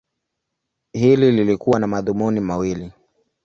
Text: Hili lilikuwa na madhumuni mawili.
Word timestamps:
Hili 0.93 1.31
lilikuwa 1.31 1.79
na 1.79 1.87
madhumuni 1.87 2.39
mawili. 2.39 2.91